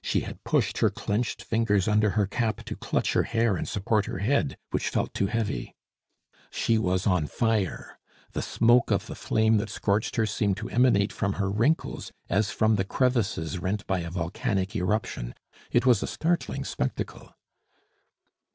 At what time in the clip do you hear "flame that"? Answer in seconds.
9.14-9.68